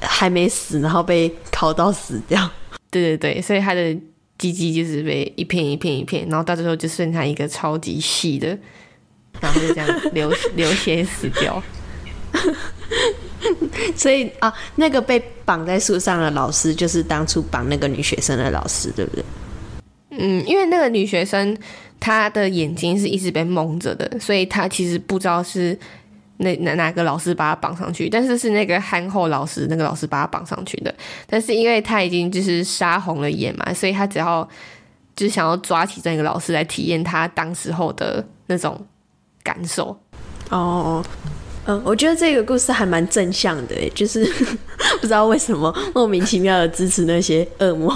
[0.01, 2.49] 还没死，然后被敲到死掉。
[2.91, 3.97] 对对对，所以他的
[4.37, 8.47] 鸡鸡就是被一片一片一片，然后到最后就剩下一个超级细的，
[9.39, 11.63] 然后就这样流流血死掉。
[13.95, 19.23] 所以啊，那个被绑在树上的老师，就是当初绑那个女学生的老师，对不对？
[20.11, 21.57] 嗯，因为那个女学生
[21.99, 25.77] 她的眼睛是一直被蒙着的，所以她其实不知道是
[26.37, 30.93] 那哪哪个老师把她绑上去，但是是那个憨厚老师，那个老师把她绑上去的。
[31.27, 34.47] 但是因为她已经就是杀红了眼嘛，所以她只要
[35.15, 38.85] 就是想要抓起这个老师来体验她当时候的那种
[39.43, 39.97] 感受。
[40.49, 41.03] 哦。
[41.67, 44.25] 嗯，我觉得这个故事还蛮正向的，就是
[44.99, 47.95] 不知道为什么莫名其妙的支持那些恶魔，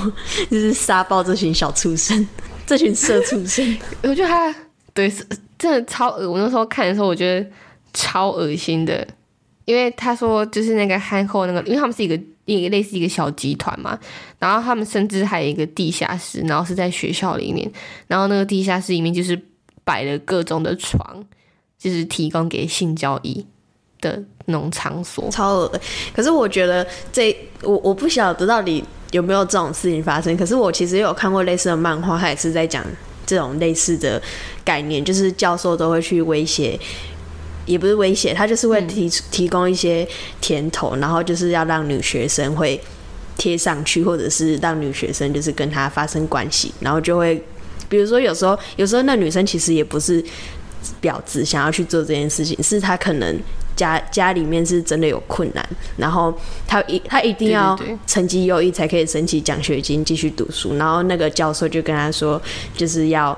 [0.51, 2.27] 就是杀爆这群小畜生，
[2.67, 3.77] 这群色畜生。
[4.03, 4.55] 我觉得他
[4.93, 5.11] 对
[5.57, 7.49] 真的超恶，我那时候看的时候，我觉得
[7.91, 9.05] 超恶心的，
[9.65, 13.97] 因为他说就是那个憨厚那个，因为他们是一个一个类似一个小集团嘛，
[14.37, 17.69] 然后他们甚至还有一个地下室，然后是在学校里面，
[18.05, 19.41] 然后那个地下室里面就是
[19.83, 21.25] 摆了各种的床，
[21.79, 23.43] 就是提供给性交易。
[24.05, 25.81] 的那种场所超恶
[26.15, 30.37] 可是我觉得这我我不晓得到底有没有这种事情发生。
[30.37, 32.85] 可是我其实有看过类似的漫画，他也是在讲
[33.25, 34.21] 这种类似的
[34.63, 36.79] 概念，就是教授都会去威胁，
[37.65, 40.07] 也不是威胁，他就是会提提供一些
[40.41, 42.79] 甜头，然后就是要让女学生会
[43.37, 47.41] 贴上去，或者是让女学生就是跟他发生关系，然后就会
[47.89, 50.23] 比如说有时候有时候那女生其实也不是
[51.01, 53.39] 婊子，想要去做这件事情，是她可能。
[53.75, 56.33] 家家里面是真的有困难，然后
[56.67, 62.41] 他一他一定要成绩优异才可以申请奖学金继续读书，然后那个教授就跟他说，
[62.75, 63.37] 就是要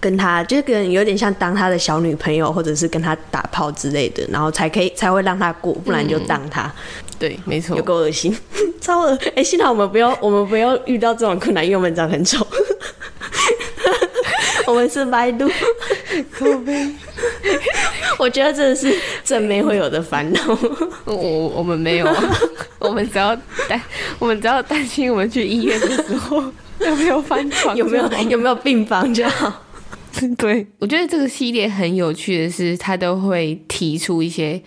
[0.00, 6.70] 跟他就跟有点像当他的小女朋友，或者是跟他打炮之类的，然后才可以才会让他过，不然就当他。
[7.18, 8.36] 对，没错，有够恶心，
[8.80, 9.44] 超恶哎！
[9.44, 12.44] 幸好我们不要我们不要遇到这种困难，因为我们长很丑。
[14.66, 15.48] 我们是百度，
[16.30, 16.92] 可悲。
[18.18, 18.94] 我觉得这是
[19.24, 20.40] 正妹会有的烦恼。
[21.04, 22.06] 我我们没有，
[22.78, 23.34] 我们只要
[23.68, 23.80] 担，
[24.18, 26.42] 我们只要担心我们去医院的时候
[26.80, 29.64] 有没有翻床，有没有有没有病房就好。
[30.36, 34.62] 对，我觉得这个系列很有趣的是，他都会提出一些，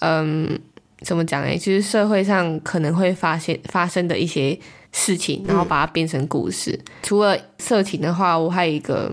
[0.00, 0.58] 嗯，
[1.00, 1.56] 怎么讲呢？
[1.56, 4.56] 就是社会上可能会发现发生的一些
[4.92, 6.78] 事情，然后把它变成故事。
[7.02, 9.10] 除了色情的话，我还有一个。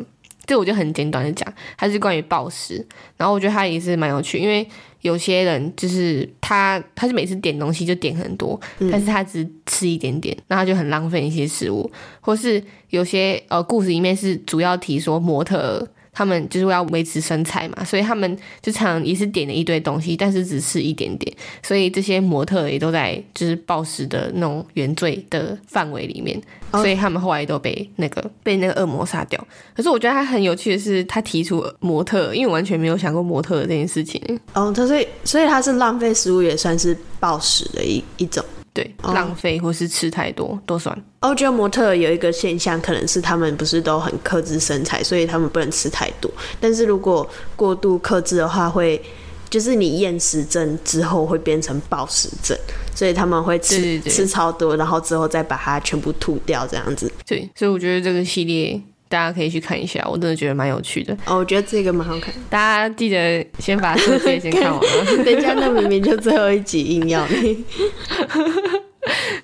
[0.50, 2.84] 这我就很简短的讲，它是关于暴食，
[3.18, 4.68] 然后我觉得它也是蛮有趣，因为
[5.02, 8.60] 有些人就是他，他是每次点东西就点很多，
[8.92, 11.90] 但是他只吃一点点，那他就很浪费一些食物。
[12.20, 15.88] 或是有些呃故事里面是主要提说模特。
[16.20, 26.38] 他们就是要维持身材嘛，所以他们就常也是点了一堆东西，但是只吃一点点，所以这些模特也都在就是暴食的那种原罪的范围里面，
[26.72, 29.42] 所以他们后来都被那个被那个恶魔杀掉。
[29.74, 34.22] 可是我觉得他很有趣的是，他提出模特，因为我完全没有想过模特这件事情。
[34.54, 38.44] 哦，他所以所以他是浪费食物，也算是暴食的一一种。
[38.80, 40.98] 对，浪费或是吃太多都算。
[41.22, 46.32] 我觉得模特有一个现象，可能是他们不是都很克制身材，所以他们不能吃太多。
[46.62, 49.02] 但是如果过度克制的话，会
[49.50, 52.58] 就是你厌食症之后会变成暴食症，
[52.96, 57.12] 所以他们会吃吃超多，然后之后再把它全部吐掉，这样子。
[57.26, 61.14] 对，所以我觉得这个系列大家可以去看一下，我真的觉得蛮有趣的。
[61.26, 64.82] 哦，我觉得这个蛮好看，大家记得先把 这些先看完。
[65.26, 67.66] 人家那明明就最后一集硬要你。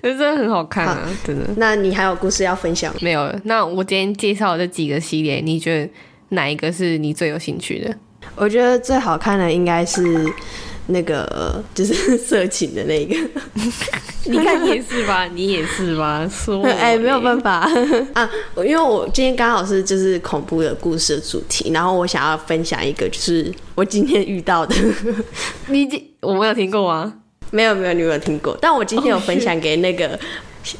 [0.02, 1.08] 真的很好看啊！
[1.24, 1.44] 真的。
[1.56, 2.94] 那你还有故事要分享？
[3.00, 3.34] 没有。
[3.44, 5.90] 那我今天介绍这几个系列，你觉得
[6.28, 7.92] 哪一个是你最有兴趣的？
[8.36, 10.02] 我觉得最好看的应该是
[10.86, 13.14] 那个，就是色情的那个。
[14.28, 15.26] 你看也是吧？
[15.26, 16.28] 你也是吧？
[16.28, 17.68] 说 哎，没有办法
[18.12, 24.74] 啊，因为我今天刚好是就是恐怖的故事的主题，然后我想要分享一个，就是我今天遇到的。
[25.68, 25.88] 你
[26.20, 27.12] 我没有听过啊？
[27.52, 28.58] 没有没有，你没有听过。
[28.60, 30.18] 但我今天有分享给那个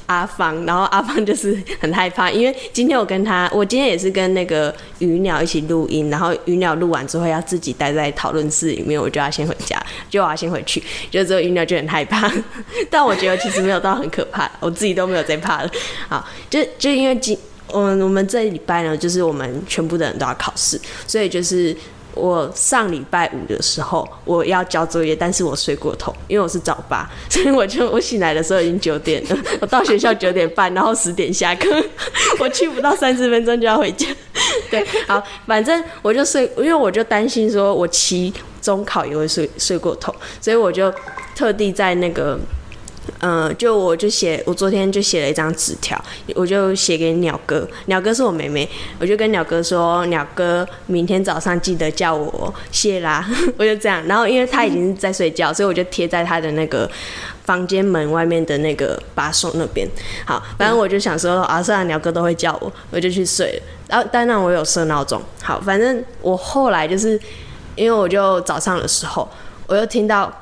[0.06, 12.30] 阿芳，然后阿芳就是很害怕，因为今天我跟他，我今天也是跟那个鱼鸟一起录音，然后鱼鸟录完之后要自己待在讨论室里面，我就要先回家，就我要先回去，就之后鱼鸟就很害怕。
[12.90, 15.70] 但我觉得其实没有到很可怕，我自己都没有在怕了。
[16.08, 21.76] 好，就就因为今我我们这一礼拜呢，就是我们全部的人都要考试，所以就是。
[22.16, 29.36] 我上礼拜五的时候，我要交作业，但是我睡过头，因为我是早八， 所以我就我醒来的时候已经九点了。
[29.60, 31.68] 我到学校九点半，然后十点下课，
[32.40, 34.06] 我去不到三十分钟就要回家。
[34.70, 40.92] 对，好，反正我就睡，因为我就担心说我期中考也会睡睡过头，所以我就
[41.34, 42.38] 特地在那个。
[43.20, 46.00] 嗯，就我就写，我昨天就写了一张纸条，
[46.34, 56.88] 我就写给鸟哥，鸟哥是我妹妹，我就跟鸟哥说，鸟哥明天早上记得叫我谢啦， 我就这样，然后因为他已经在睡觉，所以我就贴在他的那个
[57.44, 59.88] 房间门外面的那个把手那边。
[60.24, 63.62] 好，反正我就想说，啊，算了，鸟哥都会叫我，我就去睡了。
[63.88, 67.18] 然后当然我有设闹钟，好，反正我后来就是
[67.76, 69.28] 因为我就早上的时候，
[69.66, 70.32] 我又听到。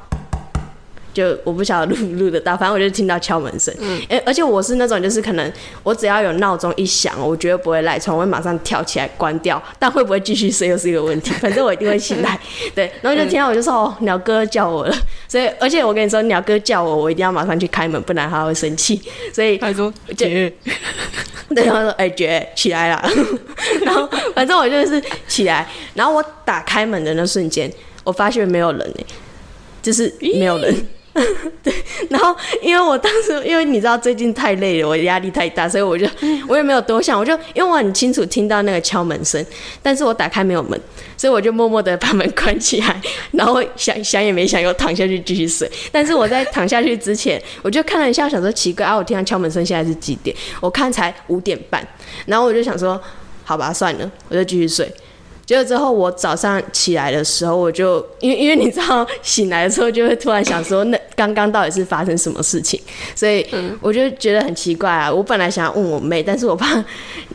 [1.15, 3.73] 就我不晓得录不录得到，反正我就听到敲门声。
[3.79, 9.63] 嗯，哎，而且我是那种就是可能我只要有闹钟一响，我绝对不会赖床，我会马上跳起来关掉。
[9.79, 12.39] 但会不会继续睡又是一个问题，反正我一定会醒来。
[12.75, 14.97] 对，然后就听到我就说哦，鸟哥叫我了。
[15.29, 19.01] 所以，而且我跟你说，鸟哥叫我，我一定要马上去开门，不然他会生气。
[19.33, 20.53] 所以他说姐，
[21.55, 23.11] 对，他说哎姐起来了。
[23.85, 27.71] 然后反正我就是起来，然后我打开门的那瞬间，
[28.03, 29.05] 我发现没有人哎，
[29.83, 30.75] 就是没有人。
[31.63, 31.73] 对，
[32.11, 36.05] 然后因为我当时，因为你知道最近太累了，我压力太大，所以我就
[36.49, 39.45] 我也没有多想，我就因为我很清楚听到那个敲门声，
[39.81, 40.79] 但是我打开没有门，
[41.17, 43.01] 所以我就默默的把门 关起来，
[43.31, 45.71] 然后想想也没想，又躺下去继续睡。
[45.93, 50.35] 但是我在躺下去之前，我就看了一下，想说奇怪啊，我听到敲门声，现在是几点？
[50.61, 51.87] 我看才五点半，
[52.27, 53.01] 然后我就想说，
[53.45, 54.93] 好吧，算了，我就继续睡。
[55.47, 62.81] 结果之后，我早上起来的时候，我就因为因为你知道，醒来的时候就会突然想说，那刚刚到底是发生什么事情？
[63.15, 63.47] 所以
[63.81, 65.13] 我就觉得很奇怪啊。
[65.13, 66.83] 我本来想要问我妹，但是我怕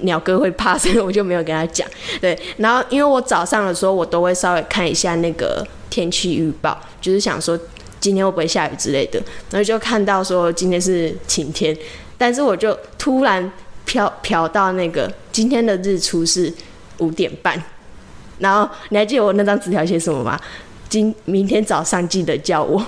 [0.02, 1.88] 鸟哥会怕，所以我就没有跟他讲。
[2.20, 7.58] 对，然后因为我早上的时候，我都会稍微看一下那个天气预报，就是想说
[8.00, 9.22] 今天会不会下雨之类的。
[9.52, 11.78] 然后就看到说今天是晴天，
[12.18, 13.52] 但是我就突然
[13.86, 16.52] 飘飘到那个今天的日出是
[16.98, 17.62] 五点半。
[18.40, 20.40] 然后你还记得我那张纸条写什么吗？
[20.90, 22.84] 今明天早上记得叫我。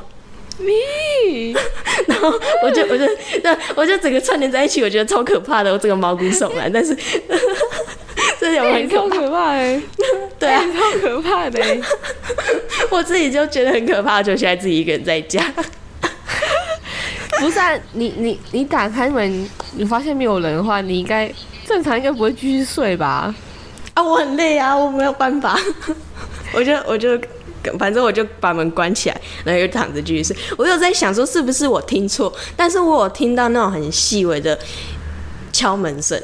[0.58, 1.54] 你，
[2.08, 2.32] 然后
[2.64, 3.06] 我就我就
[3.44, 6.72] 那我就整个串联在一起，我觉得超可怕的，我整个毛骨悚然。
[6.72, 6.96] 但是
[8.40, 9.82] 这有很超可怕哎，
[10.38, 11.60] 对啊，超可怕的。
[12.90, 15.44] 我自己就觉得很可怕，就现在自己一个人在家。
[17.40, 21.32] 不是啊，你你你打开门，你发现没有人的话，你应该
[21.66, 23.34] 正常应该不会继续睡吧？
[23.94, 25.60] 啊，我很累啊，我没有办法，
[26.54, 27.20] 我就我就
[27.78, 30.36] 反正我就把门关起来，然后又躺着继续睡。
[30.58, 34.58] 我有在想说是不是我听错，但是我有听到那种很细微的
[35.52, 36.20] 敲门声，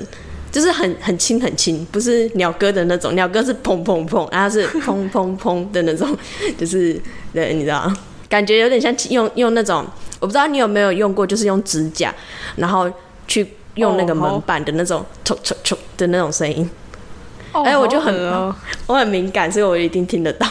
[0.52, 6.18] 就是很很轻很轻，不是鸟哥的那种，鸟哥是砰砰砰，然后是砰砰砰的那种，
[6.58, 7.00] 就是
[7.34, 7.92] 对，你知道，
[8.30, 9.86] 感觉有点像用用那种，
[10.20, 12.14] 我不知道你有没有用过，就是用指甲，
[12.56, 12.90] 然后
[13.28, 13.46] 去
[13.76, 16.68] 用那个门板的那种戳戳戳的那种声音。
[17.64, 18.14] 哎，我就很
[18.86, 20.48] 我很敏感，所以我一定听得到。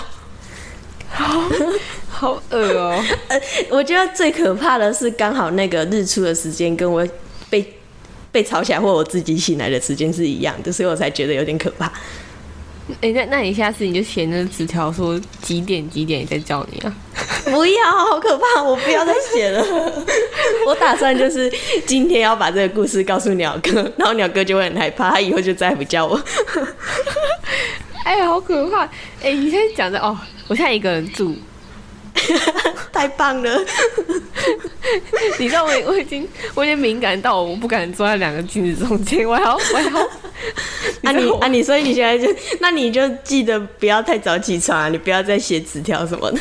[2.08, 3.04] 好恶哦！
[3.28, 3.40] 呃，
[3.70, 7.06] 我觉得最可怕的是刚好那个日出的时间跟我
[7.50, 7.74] 被
[8.32, 11.92] 被吵起来或我自己醒来的时间是一样的，所以我才觉得有点可怕。
[13.00, 16.96] 哎，那那你下次你就写那个纸条，说几点几点再叫你啊？
[17.44, 18.62] 不要，好可怕！
[18.62, 19.64] 我不要再写了。
[20.66, 21.52] 我打算就是
[21.86, 26.20] 今天要把这个故事告诉鸟哥，然后鸟哥就会很害怕，他以后就再也不叫我。
[28.04, 28.84] 哎，好可怕！
[29.22, 30.16] 哎，你现在讲的哦，
[30.48, 31.36] 我现在一个人住。
[32.92, 33.58] 太棒了！
[35.38, 40.00] 你知道我我已经我已经敏感到我不敢坐在两个镜子中间，我还要 我还要
[41.02, 46.38] 啊你啊你，所以你现在就那你就记得不要太早起床啊，你不要再写纸条什么的。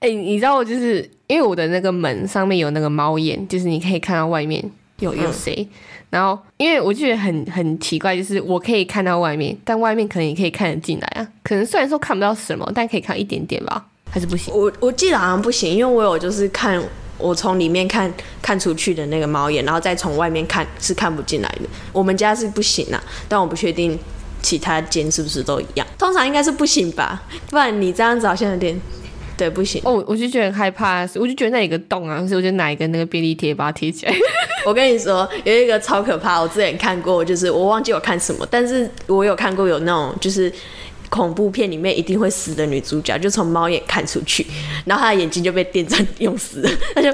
[0.00, 4.62] 哎，你知道我就是因为我的那个门上面有那个猫眼，就是你可以看到外面
[4.98, 5.66] 有有谁。
[6.08, 11.26] 然后因为我就觉得很很奇怪，就是我可以看到外面，但外面可能也可以看得进来啊。
[11.42, 13.84] 可能虽然说看不到什么，但可以看一点点吧。
[14.16, 14.50] 还是不行。
[14.54, 16.82] 我我记得好像不行，因为我有就是看
[17.18, 18.10] 我从里面看
[18.40, 21.68] 看出去的那个猫眼，然后再从外面看是看不进来的。
[21.92, 23.98] 我们家是不行啊，但我不确定
[24.40, 25.86] 其他间是不是都一样。
[25.98, 28.80] 通常应该是不行吧，不然你这样子好像有点
[29.36, 29.82] 对不行。
[29.84, 34.14] 哦，我就觉得很害怕，我就觉得那有个洞啊，所以我就拿一个那个便利贴把它贴起来。
[34.64, 40.50] 我跟你说，有一个超可怕，我之前看过，就是我忘记我看什么，但是我有看过有那种就是。
[41.08, 44.46] 恐怖片里面一定会死的女主角，就从猫眼看出去，
[44.84, 47.08] 然后她的眼睛就被电钻用死了， 她就，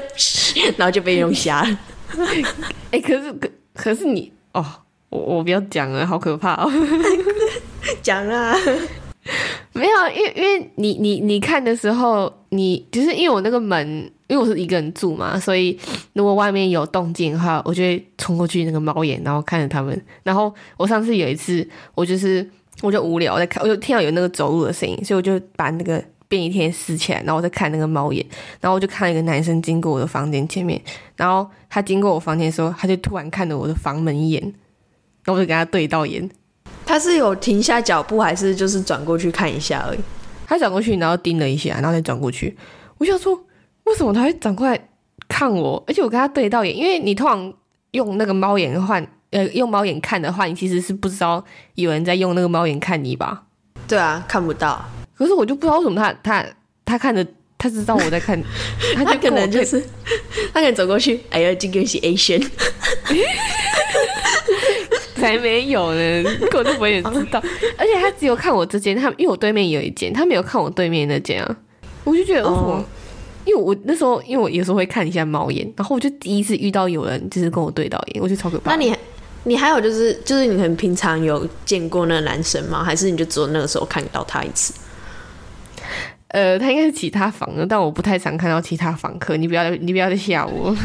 [0.77, 1.79] 然后就被用瞎了。
[2.91, 4.65] 哎，可是可可是你哦，
[5.09, 6.71] 我我不要讲了，好可怕哦。
[8.01, 8.55] 讲啊，
[9.73, 13.87] 没有，因为因为你你你看的时候，你就是因为我那个门，
[14.27, 15.77] 因为我是一个人住嘛，所以
[16.13, 19.99] 如果外面有动静的话，我就会冲过去那个猫眼，然后看着他们。
[20.23, 22.47] 然后我上次有一次，我就是。
[22.83, 28.25] 我就无聊，我在看，我就听到有那个走路的声音，所以我就把那个便利贴撕起来，然后我在看那个猫眼，
[28.59, 30.79] 然后我就看一个男生经过我的房间前面，
[31.15, 34.41] 然后他经过我房间的时候，他就突然看着我的房门眼，
[35.23, 36.29] 然后我就跟他对到眼。
[36.85, 39.99] 他是有停下脚步，还是就是转过去看一下而已？
[40.45, 42.53] 他转过去，然后盯了一下，然后再转过去。
[42.97, 43.33] 我想说，
[43.85, 44.77] 为什么他会转过来
[45.29, 45.81] 看我？
[45.87, 47.53] 而且我跟他对到眼，因为你通常
[47.91, 49.07] 用那个猫眼换。
[49.33, 51.43] 呃，用猫眼看的话，你其实是不知道
[51.75, 53.43] 有人在用那个猫眼看你吧？
[53.87, 54.83] 对啊，看不到。
[55.15, 56.45] 可是我就不知道为什么他他
[56.85, 57.25] 他看着，
[57.57, 58.41] 他知道我在看，
[58.95, 59.83] 他可能就是
[60.53, 62.47] 他可能走过去，哎呀，这个是 Asian，
[65.15, 66.23] 才没有呢，
[66.53, 67.41] 我都不会知道。
[67.77, 71.57] 而且他只有看我这间，他因为我对面有一间，他没有看我对面那间啊。
[72.03, 72.85] 我就觉得为什么？
[73.45, 78.71] 因为我那时候，因为我有时候会看一下猫眼，然后我就第一次遇到有人就是跟我对到眼，我觉得超可怕。
[78.71, 78.95] 那你？
[79.45, 82.83] 你还有就是，就是你很平常有见过那个男生吗？
[82.83, 84.73] 还是你就只有那个时候看到他一次？
[86.29, 89.37] 呃，他应该是其他房的，但我不太常看到其他房客。
[89.37, 90.75] 你不要，你不要再吓我。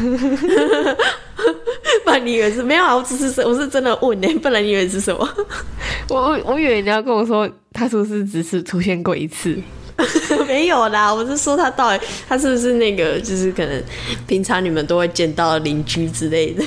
[2.05, 2.95] 不然你以为是没有啊？
[2.95, 5.27] 我只是我是真的问呢，不然你以为是什么？
[6.09, 9.57] 我我以为你要跟我说，他是不是只是出现过一次？
[10.47, 13.83] 没有啦，我是说他到底他是不是那个，就是可能
[14.27, 16.63] 平常你们都会见到邻居之类的。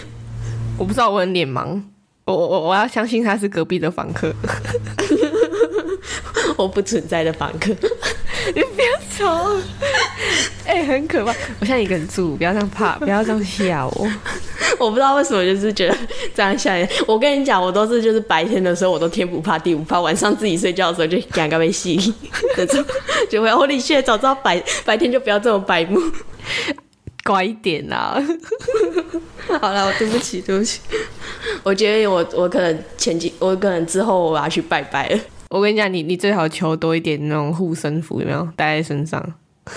[0.79, 1.81] 我不知道，我很脸盲。
[2.25, 4.33] 我我我要相信他是隔壁的房客，
[6.57, 7.73] 我不存在的房客。
[8.55, 9.57] 你不要吵，
[10.65, 11.33] 哎，很可怕。
[11.61, 14.09] 我现在一个人住，不要这样怕， 不要这样吓我。
[14.79, 15.97] 我不知道为什么，就是觉得
[16.35, 16.89] 这样吓人。
[17.07, 21.97] 我跟你讲，我都是就是白天的时候我都天不怕地不怕，晚上自己睡觉的时候就赶快被吸
[22.57, 22.85] 那种，
[23.29, 26.01] 就会我你现在早知道白白天就不要这么白目。
[27.25, 28.15] 乖一点呐！
[29.61, 30.81] 好了，我对不起，对不起。
[31.63, 35.19] 我觉得我我可能前几，我可能之后我要去拜拜了。
[35.51, 39.35] 我跟你讲，你你最好求多一点那种护身符，有没有带在身上？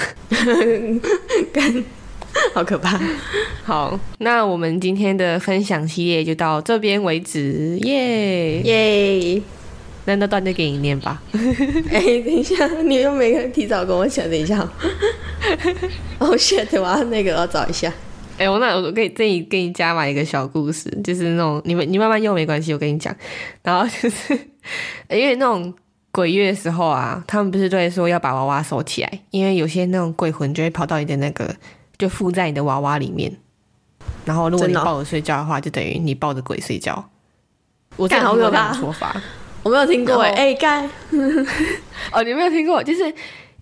[2.54, 3.00] 好可怕！
[3.64, 9.42] 好，那我们今天的分享系列就到这边为止，耶耶！
[10.06, 11.22] 那那段就给你念吧。
[11.92, 14.60] 哎，等一下，你又没提早跟我讲，等一下。
[16.20, 16.68] 哦， shit！
[16.80, 17.92] 我要那个，我要找一下。
[18.38, 23.16] 哎，我那我可以这里给你加码一个小故事，就是那种你们你慢慢用没关系，我跟你讲。
[23.64, 24.34] 然后就是
[25.10, 25.74] 因为那种
[26.12, 31.56] 鬼月的时候啊，他们不是都会说要把娃娃收起来，因为有些那种鬼魂就会跑到你的那个，
[31.98, 33.36] 就附在你的娃娃里面。
[34.26, 37.10] 然后如果你抱着睡觉的话，就等于你抱着鬼睡觉。
[37.96, 39.22] 我真的干好可怕。
[39.66, 40.90] 我没有听过哎、然后哎干、
[42.14, 42.84] 哦，你没有听过？
[42.84, 43.04] 就是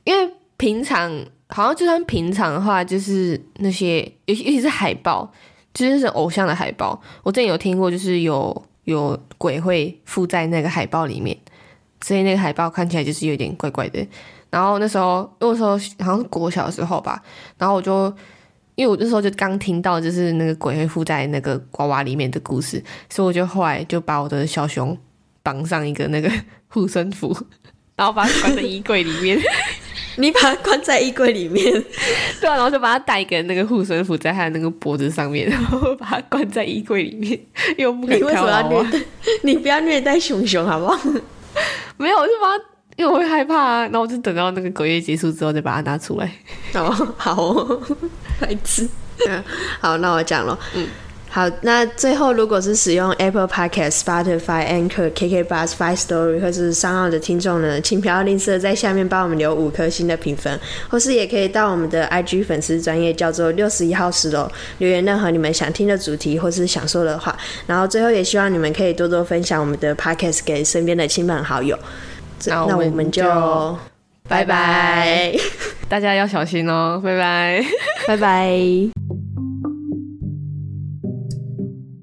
[0.03, 1.09] 因为平常
[1.47, 5.31] 好像就算平常的话，就是那些尤其尤其是海报，
[5.73, 11.37] 就是是偶像的海报，我之前有听过，就是有有鬼会附在那个海报里面，
[12.01, 14.05] 所以那个海报看起来就是有点怪怪的。
[14.49, 17.23] 然后那时候那时候好像是国小的时候吧，
[17.57, 18.13] 然后我就。
[18.75, 24.97] 因为我那时候就刚听到，就是那个鬼会附在那个娃娃里面的故事，所以我就后来就把我的小熊
[25.43, 26.31] 绑上一个那个
[26.69, 27.35] 护身符，
[27.95, 29.39] 然后把它关在衣柜里面。
[30.15, 31.73] 你把它关在衣柜里面，
[32.39, 37.31] 对啊，然后就把它戴一个那个护身符在他的那个脖子上面，然后把它关在衣柜里面，
[37.75, 38.99] 因为我不可以你为什么要虐待？
[39.41, 40.99] 你不要虐待熊熊好不好？
[41.97, 42.63] 没有，我就把它，
[42.95, 46.31] 因为我会害怕啊，然后我就等到那个鬼月结束之后再把它拿出来。
[46.75, 47.81] 哦，好哦，
[48.39, 48.87] 白痴。
[49.27, 49.43] 嗯，
[49.81, 50.55] 好，那我讲了。
[50.75, 50.87] 嗯，
[51.35, 67.35] 好，那最后如果是使用 Apple Podcast、Spotify、Anchor、KK Bus、Five Story 或是商号的听众呢，请不要吝啬在下面帮我们留五颗星的评分，或是也可以到我们的 IG 粉丝专业叫做六十一号十楼留言任何你们想听的主题或是想说的话。
[67.65, 71.75] 然后最后也希望你们可以多多分享我们的 Podcast 给身边的亲朋好友。
[72.45, 73.77] 那我们那我们就就
[74.27, 75.33] 拜拜，
[75.89, 77.65] 大家要小心哦，拜拜。
[78.05, 79.02] 拜拜。